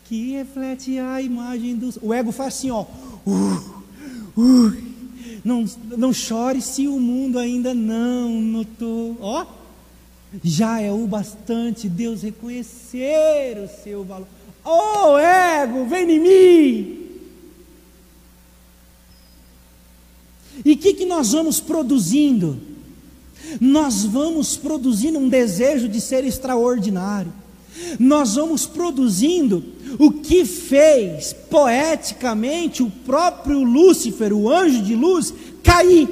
[0.05, 1.93] que reflete a imagem do.
[2.01, 2.85] O ego faz assim, ó.
[3.25, 3.83] Uh,
[4.37, 4.92] uh,
[5.43, 5.65] não,
[5.97, 9.17] não chore se o mundo ainda não notou.
[9.19, 9.45] Ó,
[10.43, 14.27] já é o bastante Deus reconhecer o seu valor.
[14.63, 16.99] Oh, ego, vem em mim.
[20.63, 22.57] E o que, que nós vamos produzindo?
[23.59, 27.33] Nós vamos produzindo um desejo de ser extraordinário.
[27.99, 29.63] Nós vamos produzindo
[29.99, 35.33] o que fez poeticamente o próprio Lúcifer, o anjo de luz,
[35.63, 36.07] cair,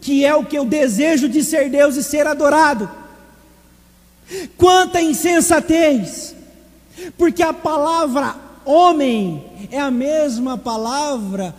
[0.00, 2.88] que é o que eu desejo de ser Deus e ser adorado.
[4.56, 6.34] Quanta insensatez,
[7.16, 11.54] porque a palavra homem é a mesma palavra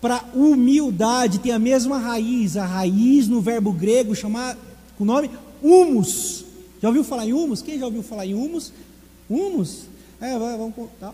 [0.00, 4.56] para humildade, tem a mesma raiz, a raiz no verbo grego chamar
[4.96, 5.30] com o nome
[5.62, 6.44] humus.
[6.82, 7.62] Já ouviu falar em humus?
[7.62, 8.72] Quem já ouviu falar em humus?
[9.30, 9.92] Humus
[10.22, 11.12] é, vamos tá.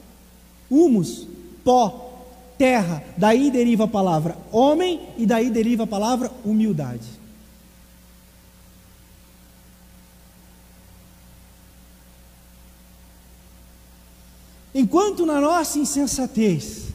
[0.70, 1.26] Humus,
[1.64, 2.26] pó,
[2.59, 3.02] terra.
[3.16, 7.09] Daí deriva a palavra homem e daí deriva a palavra humildade.
[14.75, 16.88] Enquanto na nossa insensatez,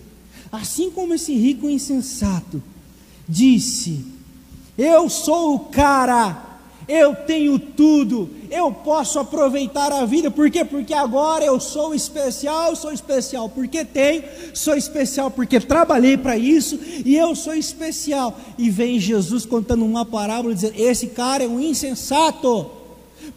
[0.52, 2.62] assim como esse rico insensato
[3.28, 4.06] disse:
[4.78, 6.53] Eu sou o cara
[6.88, 10.66] eu tenho tudo, eu posso aproveitar a vida, por quê?
[10.66, 14.24] Porque agora eu sou especial, sou especial porque tenho,
[14.54, 18.38] sou especial porque trabalhei para isso, e eu sou especial.
[18.58, 22.70] E vem Jesus contando uma parábola dizendo: esse cara é um insensato,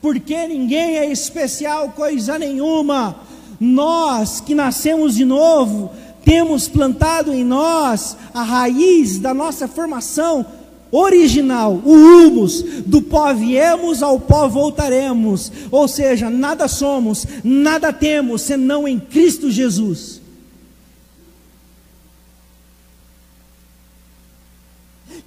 [0.03, 3.17] porque ninguém é especial, coisa nenhuma.
[3.59, 5.91] Nós que nascemos de novo,
[6.25, 10.45] temos plantado em nós a raiz da nossa formação
[10.91, 15.51] original, o humus, do pó viemos, ao pó voltaremos.
[15.71, 20.21] Ou seja, nada somos, nada temos, senão em Cristo Jesus.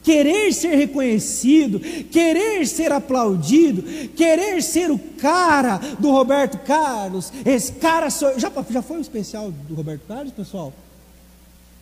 [0.02, 1.80] Querer ser reconhecido,
[2.10, 3.84] querer ser aplaudido,
[4.16, 9.52] querer ser o cara do Roberto Carlos, esse cara sou, já, já foi um especial
[9.52, 10.74] do Roberto Carlos, pessoal?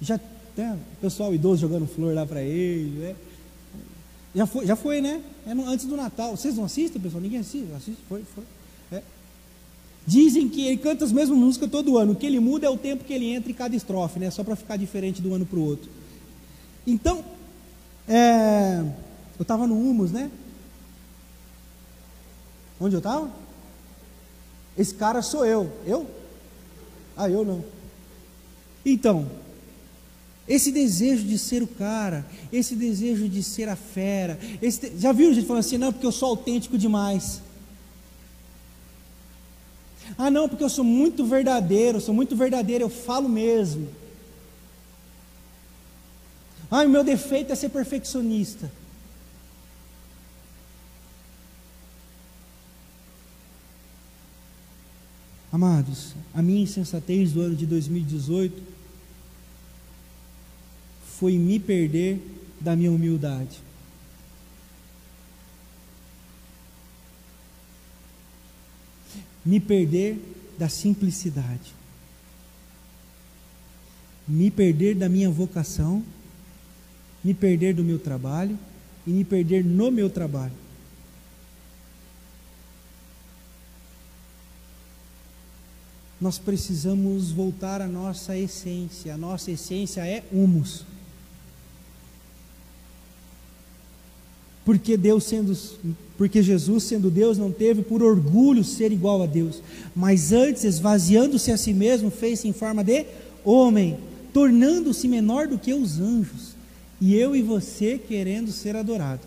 [0.01, 0.19] Já
[0.57, 3.15] tem né, pessoal idoso jogando flor lá para ele, né?
[4.37, 5.19] Já foi, já foi, né?
[5.47, 6.37] É no, antes do Natal.
[6.37, 7.19] Vocês não assistem, pessoal?
[7.23, 7.73] Ninguém assiste?
[7.75, 7.97] Assiste?
[8.07, 8.43] Foi, foi.
[8.91, 9.01] É.
[10.05, 12.11] Dizem que ele canta as mesmas músicas todo ano.
[12.11, 14.29] O que ele muda é o tempo que ele entra em cada estrofe, né?
[14.29, 15.89] Só para ficar diferente do ano para o outro.
[16.85, 17.25] Então,
[18.07, 18.83] é,
[19.39, 20.29] eu estava no Humus, né?
[22.79, 23.31] Onde eu estava?
[24.77, 25.73] Esse cara sou eu.
[25.83, 26.05] Eu?
[27.15, 27.65] Ah, eu não.
[28.85, 29.27] Então,
[30.47, 35.33] esse desejo de ser o cara, esse desejo de ser a fera, esse, já viu
[35.33, 37.41] gente falando assim, não, porque eu sou autêntico demais.
[40.17, 43.89] Ah, não, porque eu sou muito verdadeiro, eu sou muito verdadeiro, eu falo mesmo.
[46.71, 48.71] Ah, o meu defeito é ser perfeccionista.
[55.51, 58.76] Amados, a minha insensatez do ano de 2018
[61.19, 62.21] foi me perder
[62.61, 63.59] da minha humildade.
[69.43, 70.19] Me perder
[70.59, 71.73] da simplicidade.
[74.27, 76.03] Me perder da minha vocação,
[77.23, 78.57] me perder do meu trabalho
[79.07, 80.53] e me perder no meu trabalho.
[86.21, 89.15] Nós precisamos voltar à nossa essência.
[89.15, 90.85] A nossa essência é humus.
[94.67, 95.57] Porque Deus sendo
[96.17, 99.61] porque Jesus sendo Deus não teve por orgulho ser igual a Deus,
[99.95, 103.05] mas antes esvaziando-se a si mesmo, fez-se em forma de
[103.45, 103.97] homem,
[104.33, 106.53] tornando-se menor do que os anjos.
[106.99, 109.21] E eu e você querendo ser adorado.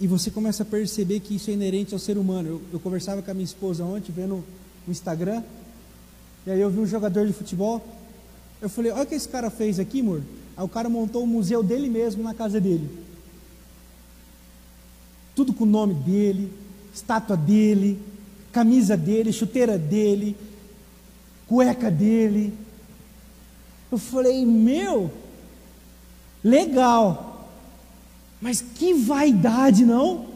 [0.00, 2.48] E você começa a perceber que isso é inerente ao ser humano.
[2.48, 4.44] Eu, eu conversava com a minha esposa ontem, vendo
[4.86, 5.42] o Instagram,
[6.46, 7.84] e aí eu vi um jogador de futebol.
[8.60, 10.22] Eu falei: Olha o que esse cara fez aqui, amor.
[10.56, 12.88] Aí o cara montou o museu dele mesmo na casa dele.
[15.34, 16.52] Tudo com o nome dele,
[16.94, 18.00] estátua dele,
[18.50, 20.36] camisa dele, chuteira dele,
[21.46, 22.52] cueca dele.
[23.92, 25.10] Eu falei: Meu,
[26.42, 27.27] legal.
[28.40, 30.28] Mas que vaidade, não?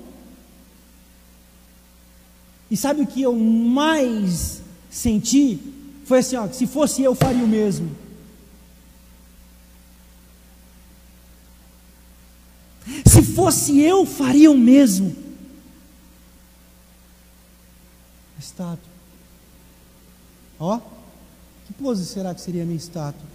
[2.71, 5.61] E sabe o que eu mais senti?
[6.07, 7.95] Foi assim, ó, se fosse eu faria o mesmo.
[13.07, 15.15] Se fosse eu, faria o mesmo.
[18.39, 18.91] Estátua.
[20.59, 20.81] Ó,
[21.67, 23.32] que pose será que seria a minha estátua?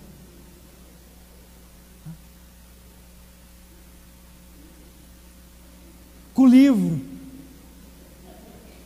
[6.37, 7.01] Com o livro,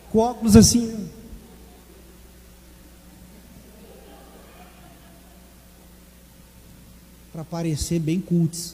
[0.09, 1.09] com óculos assim.
[7.33, 8.73] Para parecer bem cults,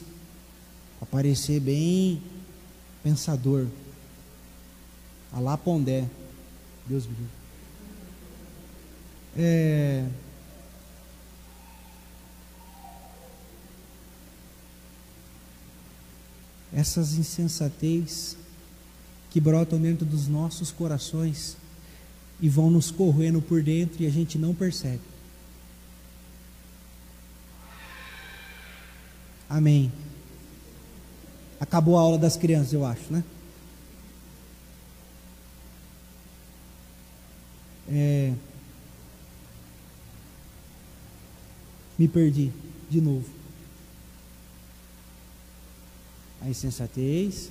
[0.96, 2.22] para parecer bem
[3.02, 3.66] pensador.
[5.32, 6.06] Alá Pondé,
[6.86, 7.30] Deus me livre.
[9.36, 10.06] É,
[16.72, 18.36] essas insensatez
[19.30, 21.56] que brotam dentro dos nossos corações
[22.40, 25.00] e vão nos corroendo por dentro e a gente não percebe.
[29.48, 29.90] Amém.
[31.60, 33.24] Acabou a aula das crianças, eu acho, né?
[37.90, 38.32] É...
[41.98, 42.52] Me perdi
[42.88, 43.28] de novo.
[46.40, 47.50] A insensatez,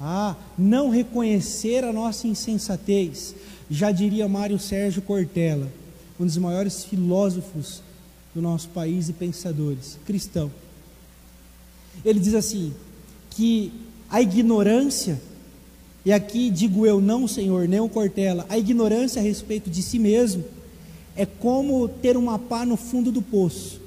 [0.00, 3.34] ah, não reconhecer a nossa insensatez,
[3.70, 5.70] já diria Mário Sérgio Cortella,
[6.18, 7.82] um dos maiores filósofos
[8.34, 10.50] do nosso país e pensadores, cristão.
[12.04, 12.72] Ele diz assim:
[13.30, 13.72] que
[14.08, 15.20] a ignorância,
[16.04, 19.98] e aqui digo eu, não Senhor, nem o Cortella, a ignorância a respeito de si
[19.98, 20.44] mesmo
[21.16, 23.80] é como ter uma pá no fundo do poço.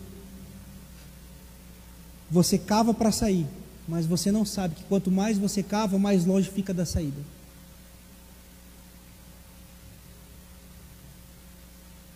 [2.30, 3.46] Você cava para sair,
[3.88, 7.22] mas você não sabe que quanto mais você cava, mais longe fica da saída.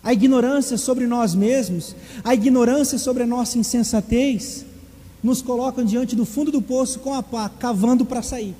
[0.02, 4.64] A ignorância sobre nós mesmos, a ignorância sobre a nossa insensatez,
[5.20, 8.54] nos colocam diante do fundo do poço com a pá, cavando para sair.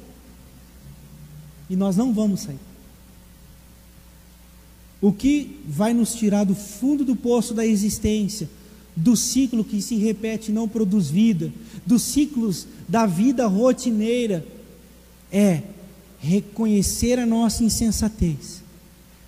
[1.70, 2.58] E nós não vamos sair.
[5.00, 8.50] O que vai nos tirar do fundo do poço da existência,
[8.96, 11.52] do ciclo que se repete e não produz vida,
[11.86, 14.44] dos ciclos da vida rotineira,
[15.32, 15.62] é
[16.18, 18.62] reconhecer a nossa insensatez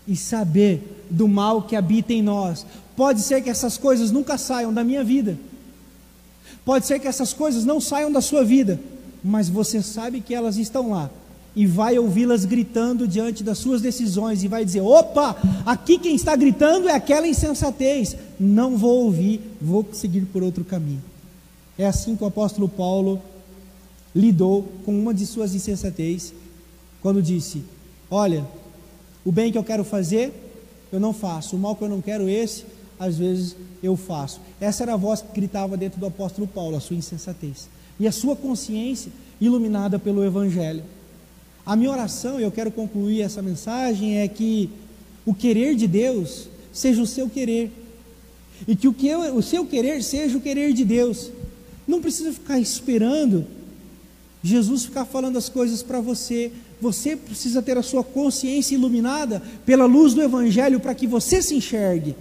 [0.07, 2.67] e saber do mal que habita em nós.
[2.97, 5.39] Pode ser que essas coisas nunca saiam da minha vida,
[6.65, 8.81] pode ser que essas coisas não saiam da sua vida,
[9.23, 11.11] mas você sabe que elas estão lá
[11.55, 16.37] e vai ouvi-las gritando diante das suas decisões e vai dizer: opa, aqui quem está
[16.37, 21.03] gritando é aquela insensatez, não vou ouvir, vou seguir por outro caminho.
[21.79, 23.23] É assim que o apóstolo Paulo
[24.15, 26.35] lidou com uma de suas insensatez,
[27.01, 27.63] quando disse:
[28.11, 28.45] Olha,
[29.25, 30.33] o bem que eu quero fazer,
[30.93, 32.65] eu não faço, o mal que eu não quero, esse,
[32.99, 34.41] às vezes eu faço.
[34.61, 37.69] Essa era a voz que gritava dentro do apóstolo Paulo, a sua insensatez,
[38.01, 40.83] e a sua consciência iluminada pelo Evangelho.
[41.65, 44.71] A minha oração, e eu quero concluir essa mensagem, é que
[45.25, 47.71] o querer de Deus seja o seu querer,
[48.67, 51.31] e que o, que eu, o seu querer seja o querer de Deus.
[51.89, 53.45] Não precisa ficar esperando
[54.43, 56.53] Jesus ficar falando as coisas para você.
[56.81, 61.55] Você precisa ter a sua consciência iluminada pela luz do Evangelho para que você se
[61.55, 62.15] enxergue.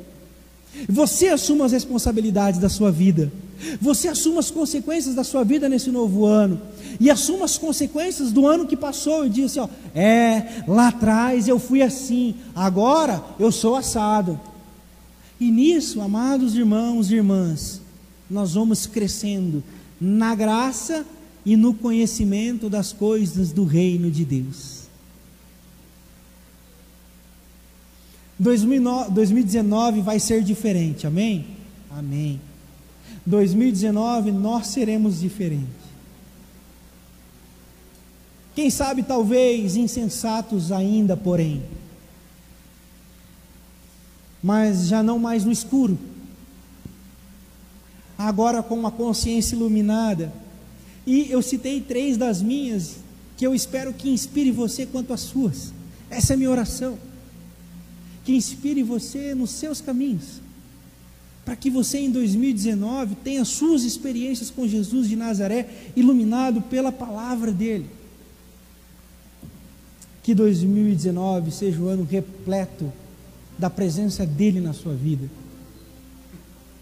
[0.90, 3.32] Você assuma as responsabilidades da sua vida.
[3.82, 6.60] Você assuma as consequências da sua vida nesse novo ano.
[7.00, 11.48] E assuma as consequências do ano que passou e diga assim: ó, é, lá atrás
[11.48, 14.40] eu fui assim, agora eu sou assado.
[15.40, 17.82] E nisso, amados irmãos e irmãs,
[18.30, 19.64] nós vamos crescendo
[20.00, 21.06] na graça
[21.46, 24.78] e no conhecimento das coisas do reino de Deus.
[28.40, 31.48] 2019 vai ser diferente, amém?
[31.90, 32.40] Amém.
[33.26, 35.88] 2019 nós seremos diferentes.
[38.54, 41.64] Quem sabe, talvez, insensatos ainda, porém,
[44.42, 45.98] mas já não mais no escuro,
[48.18, 50.34] agora com uma consciência iluminada.
[51.06, 52.98] E eu citei três das minhas,
[53.38, 55.72] que eu espero que inspire você quanto às suas.
[56.10, 56.98] Essa é a minha oração.
[58.26, 60.48] Que inspire você nos seus caminhos
[61.48, 67.54] para que você em 2019 tenha suas experiências com Jesus de Nazaré iluminado pela palavra
[67.54, 67.86] dele.
[70.22, 72.92] Que 2019 seja o ano repleto
[73.58, 75.30] da presença dele na sua vida.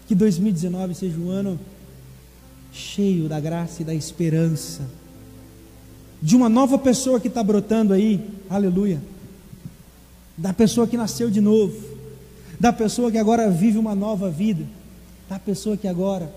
[0.06, 1.58] Que 2019 seja um ano
[2.72, 4.82] cheio da graça e da esperança.
[6.22, 9.00] De uma nova pessoa que está brotando aí, aleluia,
[10.36, 11.96] da pessoa que nasceu de novo.
[12.58, 14.64] Da pessoa que agora vive uma nova vida,
[15.28, 16.32] da pessoa que agora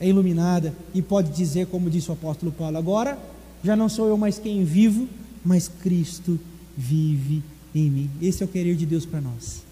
[0.00, 3.18] é iluminada e pode dizer, como disse o apóstolo Paulo: agora
[3.62, 5.06] já não sou eu mais quem vivo,
[5.44, 6.40] mas Cristo
[6.76, 7.42] vive
[7.74, 8.10] em mim.
[8.20, 9.62] Esse é o querer de Deus para nós.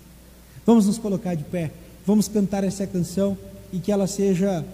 [0.65, 1.73] Vamos nos colocar de pé,
[2.09, 3.37] vamos cantar essa canção
[3.71, 4.65] e que ela seja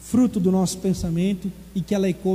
[0.00, 2.32] fruto do nosso pensamento e que ela ecoe